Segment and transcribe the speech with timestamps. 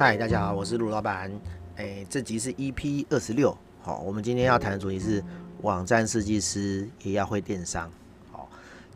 [0.00, 1.30] 嗨，大家好，我是卢老板。
[1.76, 3.54] 哎，这集是 EP 二十六。
[3.82, 5.22] 好，我们今天要谈的主题是
[5.60, 7.90] 网站设计师也要会电商。
[8.32, 8.48] 好，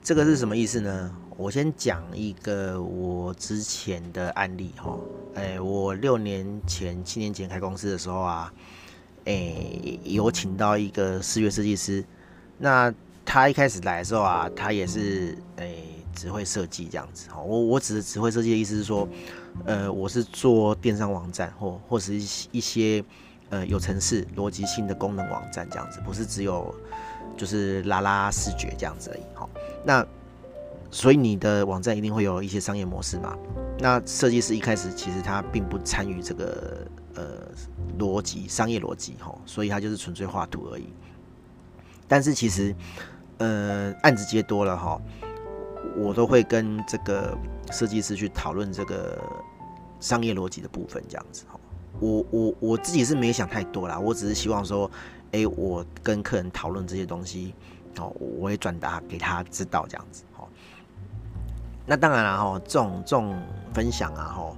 [0.02, 1.14] 这个是什么意思呢？
[1.36, 4.72] 我先讲一个我之前的案例。
[4.78, 4.98] 哈，
[5.34, 8.50] 哎，我六年前、七年前开公司的时候啊，
[9.26, 12.02] 哎，有请到一个视觉设计师。
[12.56, 12.90] 那
[13.26, 15.68] 他一开始来的时候啊，他也是哎。
[16.14, 19.06] 只会设计这样子，我我指的只会设计的意思是说，
[19.64, 23.04] 呃，我是做电商网站或或是一一些
[23.50, 26.74] 呃有层次逻辑性的功能网站这样子，不是只有
[27.36, 29.22] 就是拉拉视觉这样子而已。
[29.34, 29.50] 好，
[29.84, 30.06] 那
[30.90, 33.36] 所以你的网站一定会有一些商业模式嘛？
[33.78, 37.24] 那设计师一开始其实他并不参与这个呃
[37.98, 40.88] 逻辑商业逻辑哈，所以他就是纯粹画图而已。
[42.06, 42.74] 但是其实
[43.38, 45.00] 呃案子接多了哈。
[45.96, 47.36] 我都会跟这个
[47.70, 49.18] 设计师去讨论这个
[50.00, 51.58] 商业逻辑的部分，这样子哈。
[52.00, 54.90] 我我我自己是没想太多啦，我只是希望说，
[55.32, 57.54] 哎，我跟客人讨论这些东西，
[57.98, 60.44] 哦，我会转达给他知道这样子哈。
[61.86, 63.40] 那当然了哈，这种这种
[63.72, 64.52] 分享啊哈，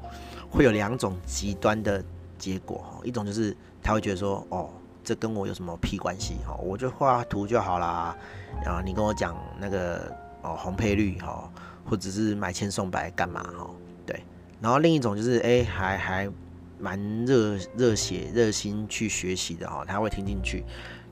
[0.51, 2.03] 会有两种极端的
[2.39, 3.01] 结果哈。
[3.05, 4.71] 一种就是他会觉得说，哦，
[5.05, 6.55] 这跟我有什么屁关系哈？
[6.55, 8.17] 我就画图就好啦。
[8.65, 10.11] 然后你跟我讲那个。
[10.47, 11.51] 哦，红配绿哈，
[11.85, 13.69] 或者是买千送百干嘛哈？
[14.07, 14.23] 对，
[14.61, 16.31] 然后另一种就是哎，还还
[16.79, 20.65] 蛮热热血热心去学习的哈，他会听进去，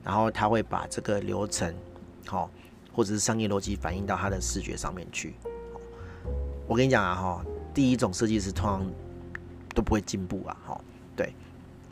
[0.03, 1.73] 然后他会把这个流程
[2.25, 2.49] 好，
[2.93, 5.35] 或者是商业逻辑反映到他的视觉上面去。
[6.67, 8.85] 我跟你讲啊哈，第一种设计师通常
[9.73, 10.81] 都不会进步啊哈，
[11.15, 11.33] 对，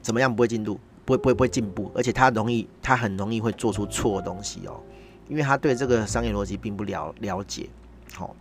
[0.02, 0.80] 怎么样不会进步？
[1.06, 4.80] 不会不会不会进步，而且他容易他很容易会做出错的东西哦。
[5.28, 7.70] 因为他对这个商业逻辑并不了了解，
[8.14, 8.36] 好，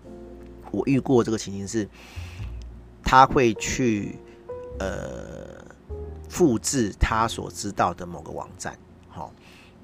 [0.70, 1.88] 我遇过这个情形是，
[3.02, 4.18] 他会去
[4.78, 5.64] 呃
[6.28, 8.76] 复制他所知道的某个网站，
[9.08, 9.32] 好，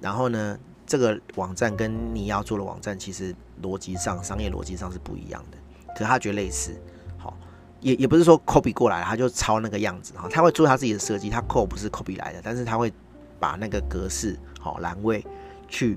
[0.01, 5.59] 然后呢，这个网站跟你要做的网站其实逻辑上、商业逻辑上是不一样的，
[5.97, 6.77] 可他觉得类似，
[7.17, 7.37] 好，
[7.81, 12.93] 也也不是说 copy 过来，他就抄那个样子，哈，他会做他自己的设计，他 copy 不是 copy 来的，但是他会
[13.39, 15.25] 把那个格式、好栏位
[15.69, 15.97] 去。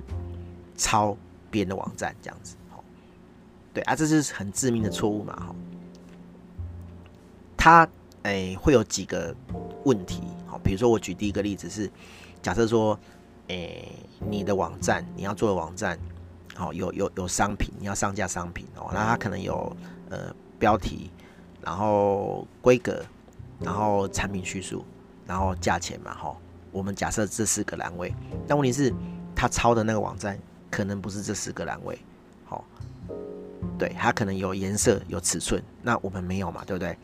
[0.82, 1.16] 抄
[1.52, 2.56] 别人的网站这样子，
[3.72, 5.56] 对啊，这是很致命的错误嘛，哈。
[7.56, 7.88] 他
[8.24, 9.34] 诶会有几个
[9.86, 11.88] 问题，好，比如说我举第一个例子是，
[12.42, 13.00] 假设说，
[13.50, 13.88] 诶
[14.28, 16.00] 你的网站你要做的网站，
[16.56, 19.78] 好有有有商品，你要上架商品哦，那它可能有
[20.10, 21.12] 呃标题，
[21.62, 23.06] 然后规格，
[23.60, 24.84] 然后产品叙述，
[25.28, 26.36] 然后价钱嘛，哈。
[26.72, 28.12] 我们假设这四个栏位，
[28.48, 28.92] 但问题是，
[29.36, 30.40] 他抄的那个网站。
[30.72, 32.00] 可能不是这四个栏位，
[32.46, 32.64] 好，
[33.78, 36.98] 对，它可能有颜色、有尺寸，那我们没有嘛，对不对？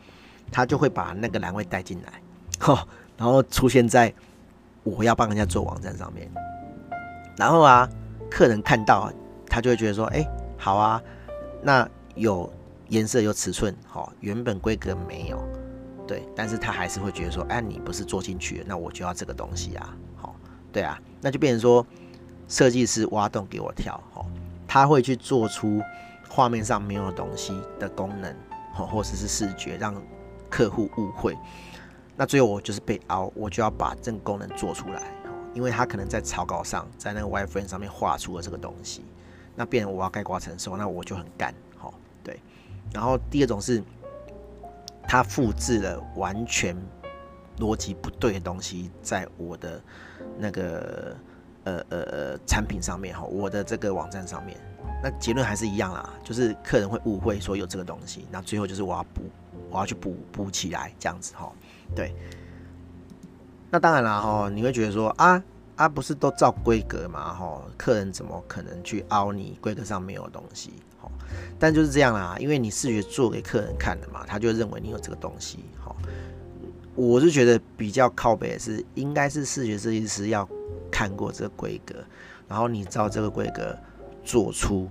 [0.50, 2.22] 他就会把那个栏位带进来，
[2.58, 4.12] 哈，然后出现在
[4.84, 6.26] 我要帮人家做网站上面，
[7.36, 7.86] 然后啊，
[8.30, 9.12] 客人看到，
[9.46, 11.02] 他就会觉得说，哎，好啊，
[11.62, 12.50] 那有
[12.88, 15.38] 颜色、有尺寸，好，原本规格没有，
[16.06, 20.34] 对，但是他还是会觉得说，哎，你不是做进去，那我就要这个东西啊，好，
[20.72, 21.86] 对啊，那就变成说。
[22.48, 24.24] 设计师挖洞给我跳，吼，
[24.66, 25.82] 他会去做出
[26.30, 28.34] 画面上没有东西的功能，
[28.72, 29.94] 吼，或者是视觉让
[30.48, 31.36] 客户误会。
[32.16, 35.02] 那最后我就是被凹，我就要把这个功能做出来，
[35.52, 39.04] 因为他可能在草稿上，在那个 wireframe 上面画出了这个东西，
[39.54, 41.92] 那变我要概括承受，那我就很干，吼，
[42.24, 42.40] 对。
[42.94, 43.82] 然后第二种是，
[45.06, 46.74] 他复制了完全
[47.58, 49.78] 逻辑不对的东西在我的
[50.38, 51.14] 那个。
[51.68, 54.56] 呃呃呃，产品上面哈，我的这个网站上面，
[55.02, 59.22] 那结论还是一样啦，就是客人会误会说有这个东西，那最后就是我要补，
[59.70, 61.52] 我要去补补起来这样子哈，
[61.94, 62.14] 对。
[63.70, 65.42] 那当然啦哈，你会觉得说啊
[65.76, 70.72] 啊，不是都照规格嘛哈，客人怎么可能去凹你规格上没有东西？
[70.98, 71.10] 哈，
[71.58, 75.58] 但就是这样啦，因为你视觉做给客人看的嘛，他就认为你有这个东西。
[75.84, 75.94] 哈，
[76.94, 80.48] 我是觉得比较靠北的是，应该是视觉设计师要。
[80.90, 81.94] 看过这个规格，
[82.48, 83.76] 然后你照这个规格
[84.24, 84.88] 做出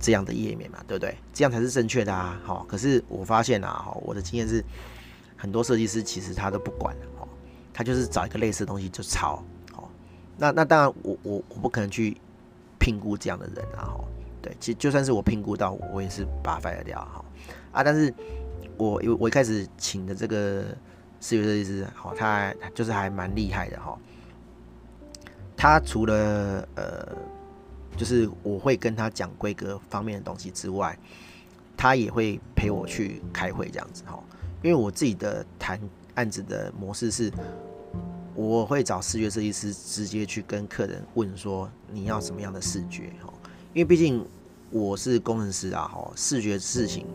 [0.00, 1.16] 这样的页面嘛，对不对？
[1.32, 2.40] 这样才是正确的啊。
[2.44, 4.64] 好，可是我发现啊，哈，我的经验是，
[5.36, 7.26] 很多设计师其实他都不管哦，
[7.72, 9.42] 他就是找一个类似的东西就抄。
[9.72, 9.90] 好，
[10.36, 12.16] 那那当然我我我不可能去
[12.78, 14.04] 评估这样的人啊，哈，
[14.42, 17.24] 对，其实就算是我评估到，我也是把它 fire 掉哈
[17.72, 17.82] 啊。
[17.82, 18.12] 但是
[18.76, 20.64] 我我我一开始请的这个
[21.20, 23.98] 视觉设计师，好，他就是还蛮厉害的哈。
[25.56, 27.16] 他除了呃，
[27.96, 30.98] 就是我会跟他讲规格方面的东西之外，
[31.76, 34.22] 他也会陪我去开会这样子哈。
[34.62, 35.80] 因为我自己的谈
[36.14, 37.32] 案子的模式是，
[38.34, 43.32] 我会找视觉设计师直接去跟客人问说，你要什么样的视觉哈，
[43.72, 44.26] 因为毕竟
[44.70, 47.06] 我是工程师啊，哈，视觉事情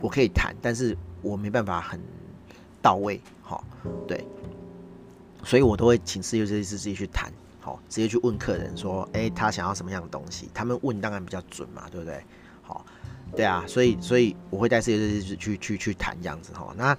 [0.00, 2.00] 我可以谈，但是我没办法很
[2.82, 3.62] 到位，哈，
[4.08, 4.26] 对，
[5.44, 7.32] 所以我都会请视觉设计师自己去谈，
[7.66, 10.48] 好，直接去问客人说，哎，他想要什么样的东西？
[10.54, 12.22] 他们问当然比较准嘛，对不对？
[12.62, 12.86] 好。
[13.34, 16.72] 对啊，所以所以我会带设计师去去去谈这样子哈。
[16.76, 16.96] 那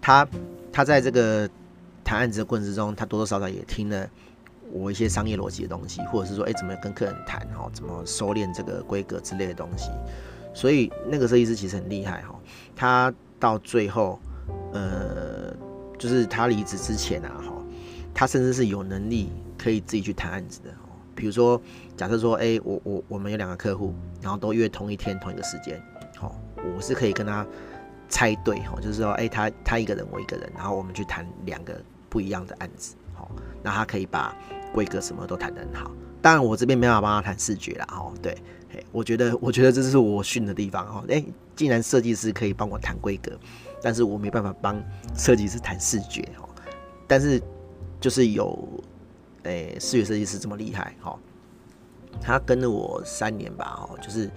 [0.00, 0.28] 他
[0.72, 1.48] 他在这个
[2.02, 4.10] 谈案子的过程之中，他多多少少也听了
[4.72, 9.88] 我一些商业逻辑的东西，或者是说，哎，怎么跟客人谈哈，怎么收敛这个规格之类的东西。
[10.52, 12.34] 所以那个设计师其实很厉害哈。
[12.74, 14.18] 他到最后，
[14.72, 15.54] 呃，
[15.96, 17.52] 就是他离职之前啊哈，
[18.12, 19.30] 他甚至是有能力
[19.62, 20.70] 可以自己去谈案子的。
[21.14, 21.60] 比如说，
[21.94, 25.78] 假设说，哎，我我我们有两个客户，然后都约同一天同一个时间，
[26.16, 26.34] 好，
[26.74, 27.46] 我是可以跟他
[28.08, 31.78] 猜对，哈，就是说，哎，他他一个人，我一个人，然后我们去谈两个
[32.08, 33.30] 不一样的案子，好，
[33.62, 34.34] 那他可以把
[34.72, 35.90] 规格什么都谈得很好。
[36.22, 38.34] 当然，我这边没办法帮他谈视觉啦，哈，对，
[38.90, 41.22] 我觉得 我觉得这是我训的地方，哈，哎，
[41.54, 43.38] 既然设计师可以帮我谈规格，
[43.82, 44.82] 但是我没办法帮
[45.14, 46.48] 设计师谈视觉，哈，
[47.06, 47.38] 但是
[48.00, 48.82] 就是有。
[49.44, 51.18] 诶、视觉设计师这么厉害，哈，
[52.20, 54.30] 他跟了我三年吧，哦，就是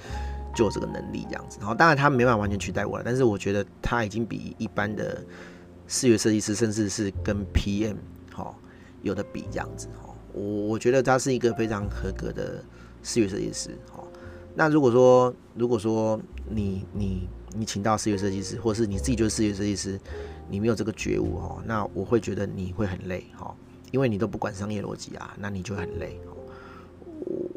[0.54, 1.58] 就有这个能力这样子。
[1.60, 5.24] 然后当然他没办法完全取代我了，但是我觉得他已经比一般的
[5.88, 7.98] 视觉设计师，甚至是跟 PM
[8.34, 8.56] 哈
[9.04, 10.14] 有的比这样子，哈。
[10.34, 12.64] 我我觉得他是一个非常合格的
[13.04, 14.04] 视觉设计师，哈。
[14.56, 16.20] 那如果说如果说
[16.50, 20.00] 你你你请到视觉设计师，或是你自己就是视觉设计师，
[20.50, 23.56] 你没有这个觉悟，哈，那我会觉得你会很累，哈。
[23.96, 26.20] 因为你都不管商业逻辑啊，那你就很累。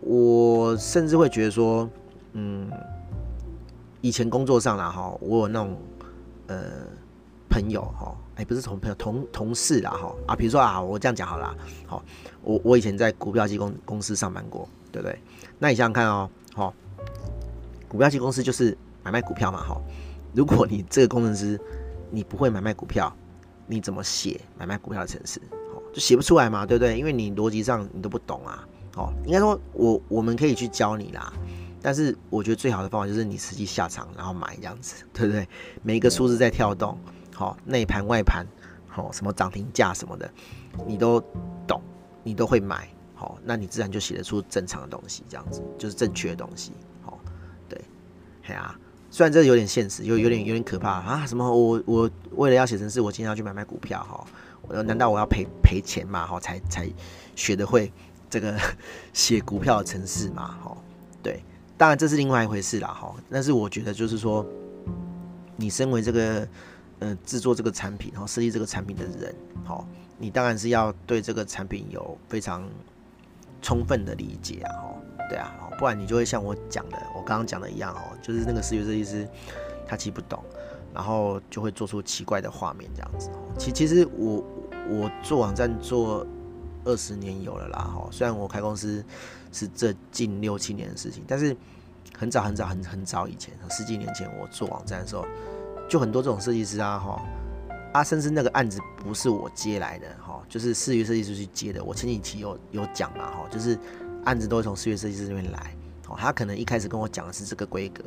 [0.02, 1.90] 我甚至会觉得说，
[2.34, 2.70] 嗯，
[4.00, 5.76] 以前工作上啦哈，我有那种
[6.46, 6.60] 呃
[7.50, 11.52] 朋友哈，哎，不是同朋友，同同事啦哈啊，比如说啊，我这样讲好了，
[11.88, 12.04] 好，
[12.40, 15.18] 我我以前在股票机公公司上班过，对不对？
[15.58, 16.72] 那你想想看哦，好，
[17.88, 19.76] 股票机公司就是买卖股票嘛，哈。
[20.32, 21.60] 如果你这个工程师
[22.12, 23.12] 你不会买卖股票，
[23.66, 25.40] 你怎么写买卖股票的程式？
[25.92, 26.98] 就写不出来嘛，对不对？
[26.98, 28.66] 因为你逻辑上你都不懂啊。
[28.96, 31.32] 哦，应该说我我们可以去教你啦，
[31.80, 35.48] 但是我觉得最好的方法就是你实际下场然后买这样子，对不对？
[35.82, 36.98] 每一个数字在跳动，
[37.32, 38.44] 好，内盘外盘，
[38.88, 40.28] 好，什么涨停价什么的，
[40.84, 41.20] 你都
[41.64, 41.80] 懂，
[42.24, 47.20] 你都会买，好，那你自然就写得出正常的东西，这样子就是正确的东西，好，
[47.68, 47.80] 对，
[48.42, 48.76] 嘿啊，
[49.10, 54.26] 虽然这有点现实，有有点有点可怕啊，什么我我为了要写程式，我今天要去买卖股票，哈。
[54.68, 56.26] 难道我要赔赔钱嘛？
[56.26, 56.88] 哈，才才
[57.34, 57.92] 学得会
[58.28, 58.54] 这个
[59.14, 60.56] 写股票的程式嘛？
[60.62, 60.76] 哈，
[61.22, 61.42] 对，
[61.76, 62.88] 当然这是另外一回事啦。
[62.88, 64.44] 哈，但是我觉得就是说，
[65.56, 66.46] 你身为这个
[66.98, 69.34] 呃制作这个产品，然后设计这个产品的人，
[69.64, 69.82] 哈，
[70.18, 72.68] 你当然是要对这个产品有非常
[73.62, 74.68] 充分的理解啊。
[74.72, 74.94] 哈，
[75.30, 79.26] 对啊，不然你就会像我讲的，我刚刚讲的一样哦，就是那个视觉设计师
[79.86, 80.42] 他其实不懂，
[80.92, 83.30] 然后就会做出奇怪的画面这样子。
[83.58, 84.44] 其其实我。
[84.88, 86.26] 我做网站做
[86.84, 89.04] 二十年有了啦，哈，虽然我开公司
[89.52, 91.54] 是这近六七年的事情，但是
[92.16, 95.26] 很早很早很很早以前，十几年前我做网站的时候，
[95.88, 97.22] 就很多这种设计师啊，哈，
[97.92, 101.84] 啊，甚至那个案子不是我接来的，哈，就是视觉设计师去接的。
[101.84, 103.78] 我前几期有有讲嘛，哈，就是
[104.24, 105.74] 案子都会从视觉设计师这边来，
[106.08, 108.04] 哦，他可能一开始跟我讲的是这个规格，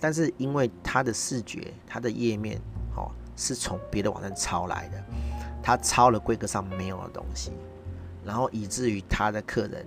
[0.00, 2.60] 但是因为他的视觉、他的页面，
[2.96, 5.04] 哦，是从别的网站抄来的。
[5.68, 7.52] 他抄了规格上没有的东西，
[8.24, 9.84] 然后以至于他的客人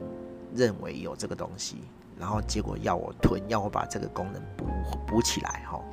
[0.53, 1.77] 认为有这个东西，
[2.19, 4.67] 然后结果要我吞，要我把这个功能补
[5.07, 5.83] 补起来，哈，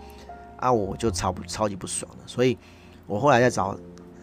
[0.59, 2.29] 啊，我就超不超级不爽的。
[2.29, 2.59] 所以
[3.07, 3.75] 我后来在找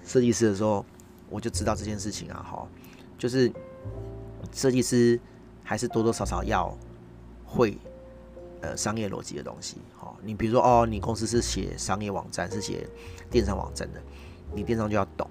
[0.03, 0.85] 设计师的时候，
[1.31, 2.67] 我就知道这件事情啊，哈，
[3.17, 3.51] 就是
[4.51, 5.19] 设计师
[5.63, 6.71] 还是多多少少要
[7.43, 7.75] 会
[8.61, 12.87] 呃商业逻辑的东西，哈，你比如说哦，你公司是写商业网站，是写
[13.31, 13.99] 电商网站的，
[14.53, 15.27] 你电商就要懂。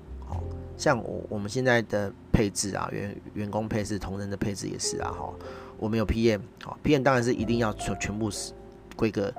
[0.84, 5.32] 像我我们现在的配置啊，员员工配置、同仁的配置也是啊，哈，
[5.78, 8.52] 我们有 PM，好，PM 当然是一定要全全部是
[8.94, 9.32] 规格、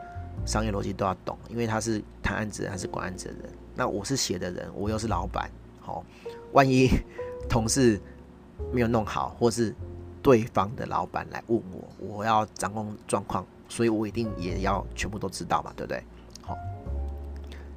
[0.44, 3.44] 商业逻辑都要懂，因为他是谈案子的还是管案子的人。
[3.76, 5.48] 那我是写的人，我又是老板，
[5.82, 6.04] 好，
[6.52, 6.90] 万一
[7.48, 8.02] 同事
[8.74, 9.72] 没有弄好，或是
[10.24, 16.04] 对方的老板来问我，我要掌控状况，所以我一定也要全部都知道嘛，对不对？
[16.42, 16.58] 好，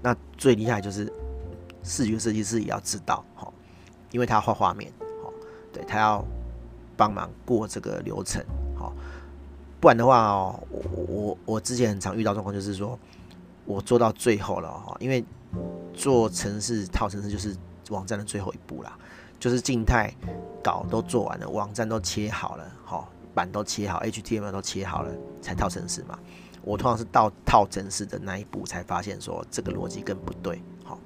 [0.01, 1.13] 那最厉害就是。
[1.85, 3.51] 视觉设计师也要知道，哈，
[4.11, 5.31] 因为他要画画面，哈，
[5.73, 6.25] 对，他要
[6.97, 8.45] 帮忙过这个流程，
[8.77, 8.93] 哈，
[9.81, 12.99] 不然的话哦，我我我之前很常遇到状况，就是说
[13.65, 15.25] 我做到最后了，哈，因为
[15.95, 17.57] 做城市套城市就是
[17.91, 18.97] 网站的最后一步啦，
[19.39, 20.13] 就是静态
[20.63, 26.19] 稿都做完了，网站都切好了，好，板都切好，HTML 都切好了，才套城市嘛。
[26.63, 30.99] 我通常是到套城市的那一步才发现说这个逻辑更不对，好，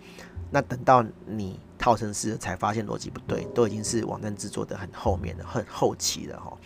[0.51, 6.57] 那等到你套程式才发现逻辑不对，都已经是网站制作的很后面的、很后期了哈。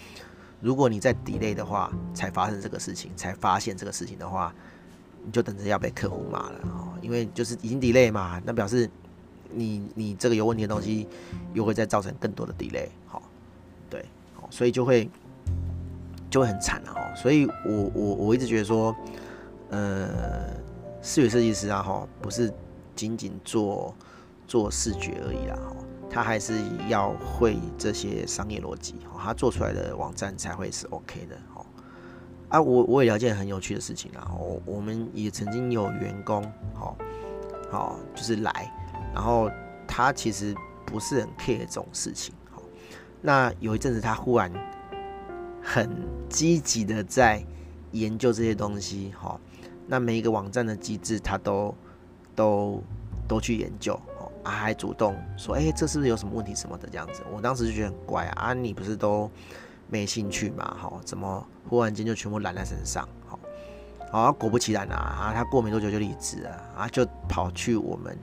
[0.61, 4.55] 如果你在 delay 的话，才发生这个事情，才发现这个事情的话，
[5.25, 8.91] 你就等着要被客户骂了哈，因为就是已经 delay 嘛，那表示
[9.51, 11.09] 你你这个有问题的东西
[11.55, 13.23] 又会再造成更多的 delay，好，
[13.89, 14.05] 对，
[14.51, 15.09] 所以就会。
[16.29, 18.95] 就会很惨了哦，所以我我我一直觉得说，
[19.71, 20.51] 呃，
[21.01, 22.53] 视觉设计师啊，哈，不是
[22.97, 23.95] 仅仅做
[24.47, 25.59] 做视觉而已啦，
[26.09, 26.55] 他还是
[26.89, 31.67] 要会这些商业逻辑，他做出来的网站才会是 OK 的，哈。
[32.49, 36.43] 啊，我我也了解很有趣的事情啦，我我们也曾经有员工，
[36.75, 36.95] 哈，
[37.71, 38.73] 好，就是来，
[39.13, 39.51] 然后
[39.87, 42.63] 他其实不是很 care 这种事情，哈，
[43.21, 44.53] 那有一阵子他忽然。
[45.69, 45.91] 很
[46.29, 47.45] 积极的在
[47.91, 49.37] 研究这些东西，哈，
[49.89, 51.75] 那每一个网站的机制，他都
[52.37, 52.81] 都
[53.27, 54.01] 都去研究，
[54.47, 57.23] 啊，还主动说，哎，这是不是有什么问题什么的这样子？
[57.33, 59.31] 我当时就觉得很怪啊，你不是都
[59.89, 63.39] 没兴趣嘛，哈，怎么忽然间就全部揽在身上，好，
[64.11, 68.19] 好，果不其然啊，啊，他过没多久就离职了，啊，就跑去我们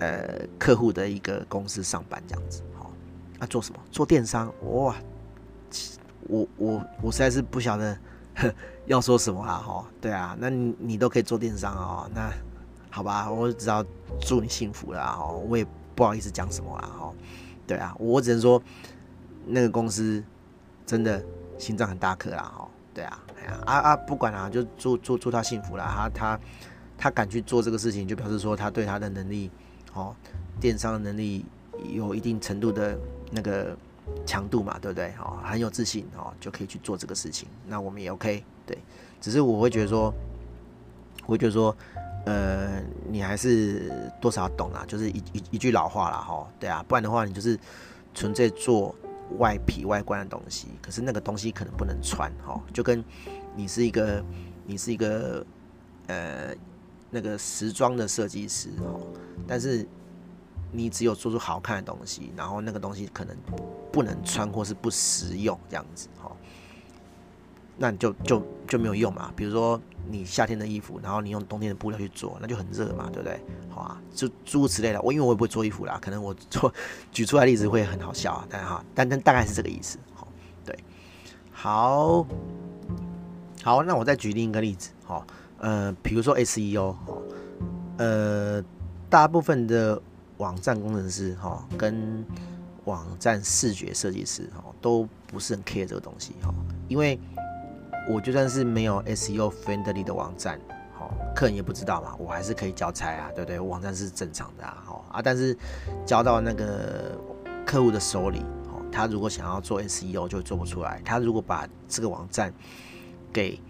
[0.00, 2.90] 呃客户的一个公司上班这样子，好，
[3.38, 3.80] 啊，做什么？
[3.90, 4.94] 做电商，哇！
[6.26, 7.98] 我我我实在是不晓得
[8.86, 12.32] 要说什么啊哈，对啊，那你你都可以做电商啊，那
[12.94, 13.84] 好吧，我只要
[14.20, 17.12] 祝你幸福了哈，我也不好意思讲什么了哈，
[17.66, 18.62] 对啊，我只能说
[19.48, 20.22] 那个公司
[20.86, 21.20] 真的
[21.58, 26.40] 心脏很大颗啦哈，对啊，哎呀啊啊不管啦，就祝祝祝他幸福了，他他
[26.96, 29.50] 他敢去做这个事情，就表示说他对他的能力
[29.92, 30.14] 哦，
[30.60, 31.44] 电商的能力
[31.90, 32.96] 有一定程度的
[33.32, 33.76] 那个。
[34.26, 35.14] 强度嘛，对不对？
[35.18, 37.48] 哦，很有自信哦，就可以去做这个事情。
[37.66, 38.76] 那我们也 OK，对。
[39.18, 40.12] 只是我会觉得说，
[41.24, 41.74] 我会觉得说，
[42.24, 47.58] 呃，你还是多少懂啦，就是一一一句老话啦，哈，对啊，不然的话，你就是
[48.14, 48.94] 纯粹做
[49.38, 53.04] 外皮外观的东西，可是那个东西可能不能穿，哈，就跟
[53.54, 54.24] 你是一个，
[54.66, 55.44] 你是一个，
[56.06, 56.54] 呃，
[57.10, 59.00] 那个时装的设计师，哈，
[59.46, 59.86] 但是。
[60.76, 63.36] 你只有做出好看的东西，然后那个东西可能
[63.92, 66.32] 不能穿或是不实用这样子，哈，
[67.76, 69.32] 那你就就就没有用嘛。
[69.34, 73.40] 比如说你夏天的衣服，然后你用冬天的布料去做，那就很热嘛，对不对？
[73.70, 75.00] 好啊，就诸如此类的。
[75.02, 76.72] 我因为我也不会做衣服啦，可能我做
[77.12, 80.28] 举出来例子会很好笑啊，但哈，但但大概是这个意思，好，
[80.64, 80.78] 对，
[81.52, 82.26] 好，
[83.62, 85.26] 好，那我再举另一个例子，好，
[85.58, 86.94] 呃，比如说 SEO，
[87.98, 88.62] 呃，
[89.08, 90.00] 大部分的。
[90.38, 92.26] 网站工程师哈，跟
[92.86, 96.52] 网站视觉设计师哈，都不是很 care 这个东西哈，
[96.88, 97.16] 因为
[98.08, 100.60] 我就算是没有 SEO friendly 的网站，
[100.98, 103.58] 哈，客人也不知道嘛，我还是可以交差啊，对不对？
[103.58, 105.56] 网站是正常的啊，好啊，但是
[106.04, 107.18] 交到那个
[107.64, 112.52] 客户的手里，哈，他如果想要做 SEO 就做不出来，他如果把这个网站
[113.32, 113.60] 给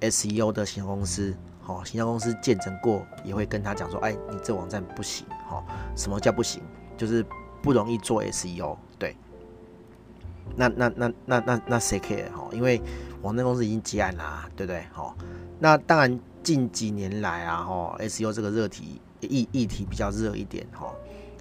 [0.00, 1.34] SEO 的行销公司。
[1.64, 5.62] 好，行销公司见证过，也会跟他讲说，哎，你这网站不行，哈，
[5.94, 6.60] 什么叫不行？
[6.96, 7.24] 就是
[7.62, 9.16] 不容易做 SEO，对。
[10.56, 12.48] 那那那那那那谁 care 哈？
[12.50, 12.82] 因为
[13.22, 14.84] 网站公司已经结案啦，对不对？
[14.92, 15.16] 好，
[15.58, 20.92] 那当然近几年来啊，哈，SEO 这个热题议议题比较热一点，哈，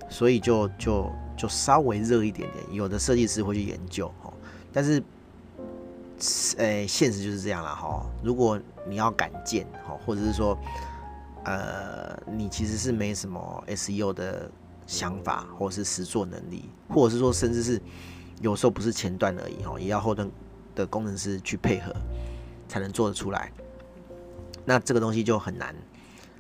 [0.09, 4.31] 所以就就就稍微热一点点，有的设计师会去研究，哈，
[4.71, 5.03] 但是。
[6.59, 8.05] 诶、现实就是这样了哈。
[8.21, 10.55] 如果你要敢见哈，或者是说，
[11.45, 14.47] 呃，你其实是没什么 SEO 的
[14.85, 17.81] 想法，或者是实作能力，或者是说，甚至是
[18.39, 20.29] 有时候不是前段而已哈，也要后端
[20.75, 21.93] 的工程师去配合，
[22.67, 23.51] 才能做得出来。
[24.65, 25.75] 那这个东西就很难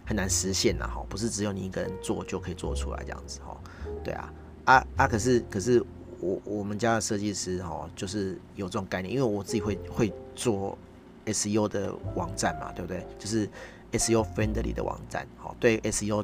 [0.05, 3.57] 很难实现了哈，不是只有你一个人做就可以做出来这样子哈。
[4.03, 4.33] 对啊，
[4.65, 5.83] 啊啊，可是可是。
[6.23, 10.77] 我我们家的设计师哈，就是有这种概念，因为我自己会会做
[11.25, 13.03] SEO 的网站嘛，对不对？
[13.17, 13.49] 就是
[13.93, 16.23] SEO friendly 的网站，好，对 SEO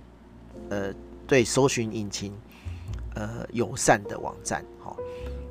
[0.69, 0.93] 呃
[1.25, 2.31] 对搜寻引擎
[3.15, 4.95] 呃友善的网站，好，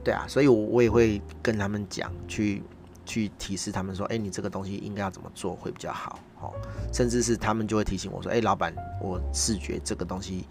[0.07, 2.63] 对啊，所以我我也会跟他们讲，去
[3.05, 6.55] 去提示他们说，哎，你这个东西应该要怎么做会比较好，哦，
[6.93, 8.73] 甚至是他们就会提醒我说，哎，老板，
[9.03, 10.47] 我视觉这个东西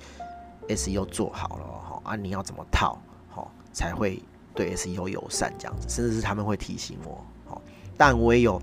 [0.67, 2.99] SEO 做好了，哦啊，你要怎么套？
[3.71, 4.21] 才会
[4.53, 7.61] 对 SEO 友善这样子，甚至是他们会提醒我，哦，
[7.97, 8.61] 但我也有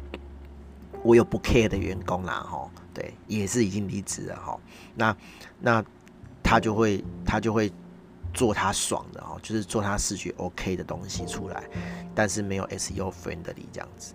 [1.02, 4.60] 我有不 care 的员工啦，哈，对，也是已经离职了，哈，
[4.94, 5.16] 那
[5.58, 5.82] 那
[6.42, 7.72] 他就会他就会
[8.32, 11.64] 做他爽的哦，就是做他视觉 OK 的东西出来，
[12.14, 14.14] 但是没有 SEO friendly 这样子。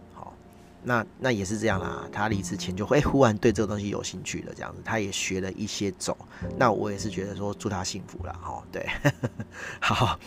[0.83, 6.17] 那那也是这样啦，他离职前就会忽然对这个东西有兴趣了，这样子，他也学了一些走。
[6.55, 8.87] 那我也是觉得说祝他幸福了，哈，对，
[9.81, 10.17] 好，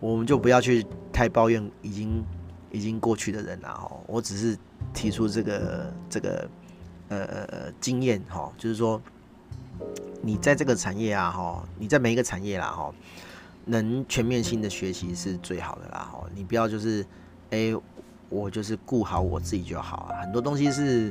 [0.00, 2.24] 我们就不要去太抱怨已经
[2.70, 4.56] 已经过去的人了，哈，我只是
[4.94, 6.48] 提出这个这个
[7.08, 9.02] 呃呃经验，哈，就是说
[10.22, 12.90] 你在这个产业啊，哈，你在每一个产业啦，哈，
[13.68, 17.06] 能全面性的学习是最好的啦，哈，你不要就是
[17.50, 17.72] 哎。
[18.30, 21.10] 我就是顾好我自己就好啊，很多东西是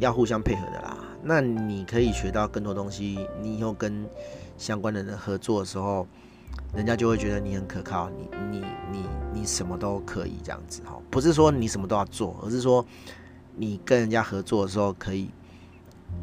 [0.00, 0.96] 要互相配合的啦。
[1.22, 4.04] 那你可以学到更多东西，你以后跟
[4.58, 6.04] 相关的人合作的时候，
[6.74, 11.00] 人家就会觉得你很可靠，你你你你什么都可以这样子哈。
[11.08, 12.84] 不是说你什么都要做，而是说
[13.54, 15.30] 你跟人家合作的时候，可以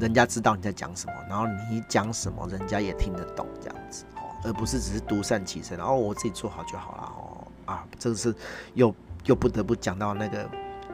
[0.01, 4.03] 人家知道你在讲什么，然后你讲什么，人家也听得懂这样子，
[4.43, 7.47] 而不是只是独善其身，然后我自己做好就好了哦。
[7.65, 8.33] 啊，这个是
[8.73, 8.93] 又。
[9.25, 10.49] 又不得不讲到那个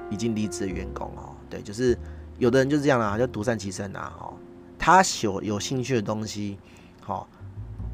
[0.09, 1.95] 已经离职的员工哦，对，就是
[2.39, 4.33] 有的人就是这样啦，就独善其身啊，哦，
[4.79, 6.57] 他有有兴趣的东西，
[7.05, 7.25] 哦，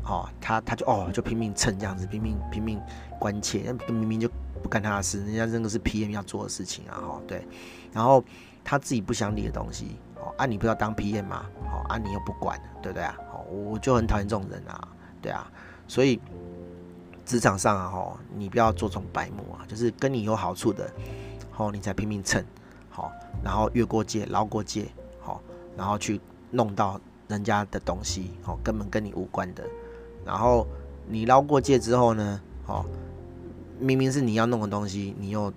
[0.05, 2.81] 哦，他他就哦就拼命蹭这样子，拼命拼命
[3.19, 4.29] 关切，明明就
[4.63, 7.45] 不干他的事，人家这个是 PM 要做的事情啊，哦，对，
[7.91, 8.23] 然后
[8.63, 13.17] 他自己不想理的东西，哦，啊，你不要当 PM 嘛，哦，啊，你又不管，对不对啊？
[13.33, 14.87] 哦，我就很讨厌这种人啊，
[15.21, 15.49] 对啊，
[15.87, 16.19] 所以。
[17.23, 20.91] 职场上啊，吼，你不要做这种白目啊，就是跟你有好处的，
[21.49, 22.43] 吼，你才拼命蹭，
[22.89, 23.09] 好，
[23.41, 24.89] 然后越过界、捞过界，
[25.21, 25.39] 好，
[25.77, 26.99] 然后去弄到
[27.29, 29.63] 人家的东西，好，根本跟你无关的。
[30.25, 30.67] 然后
[31.07, 32.85] 你捞过界之后呢，好，
[33.79, 35.53] 明明是你要弄的东西，你又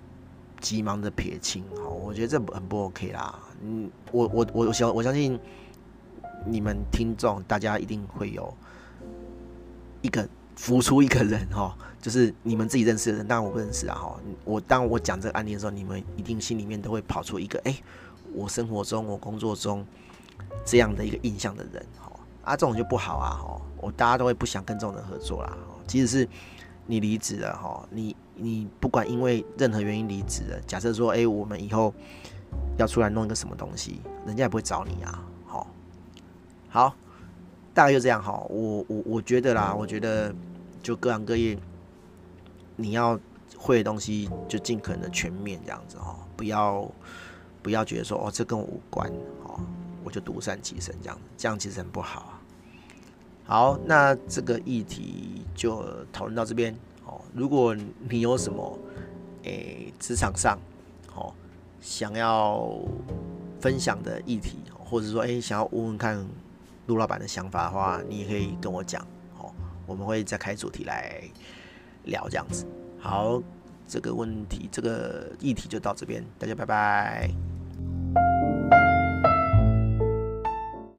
[0.61, 3.37] 急忙的撇清，好，我觉得这很不 OK 啦。
[3.61, 5.37] 嗯，我我我相我相信
[6.45, 8.53] 你们听众大家一定会有
[10.05, 10.27] 一个。
[10.57, 14.17] 浮出一个人哈，就是你们自己认识的人，当然我不认识啊哈。
[14.45, 17.75] 我当我讲这个案例的时候，你们一定心里面都会跑出一个，哎，
[18.33, 19.85] 我生活中、我工作中
[20.63, 22.09] 这样的一个印象的人哈。
[22.45, 23.61] 啊，这种就不好啊哈。
[23.81, 25.57] 我大家都会不想跟这种人合作啦。
[25.85, 26.29] 即使是
[26.87, 31.93] 你离职了哈，你你不管因为任何原因离职了，假设说，哎，我们以后
[32.77, 35.21] 要出来弄一个什么东西，人家也不会找你啊。
[35.45, 35.67] 好，
[36.69, 36.95] 好。
[37.75, 40.33] 大概就这样哈，我我我觉得啦，我觉得
[40.81, 41.57] 就各行各业，
[42.77, 43.19] 你要
[43.57, 46.89] 会的东西就尽可能的全面这样子哈，不要
[47.61, 49.11] 不要觉得说哦这跟我无关
[49.43, 49.59] 哦，
[50.05, 52.41] 我就独善其身这样子，这样其实很不好啊。
[53.43, 55.83] 好，那这个议题就
[56.13, 56.73] 讨论到这边
[57.05, 57.19] 哦。
[57.33, 57.75] 如果
[58.09, 58.79] 你有什么
[59.43, 60.57] 诶职场上
[61.13, 61.33] 哦
[61.81, 62.73] 想要
[63.59, 66.25] 分享的议题，或者说诶想要问问看。
[66.87, 69.01] 陆老板的想法的话，你也可以跟我讲
[69.39, 69.51] 哦，
[69.85, 71.21] 我们会再开主题来
[72.03, 72.65] 聊这样子。
[72.99, 73.41] 好，
[73.87, 78.54] 这个问题这个议题就到这边，大家拜拜。